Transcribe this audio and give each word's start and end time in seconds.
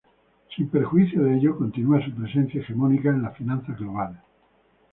Sin 0.55 0.67
perjuicio 0.67 1.21
de 1.25 1.35
ello, 1.37 1.55
continúa 1.55 2.03
su 2.03 2.09
presencia 2.15 2.59
hegemónica 2.59 3.09
en 3.09 3.21
las 3.21 3.37
finanzas 3.37 3.77
globales. 3.77 4.17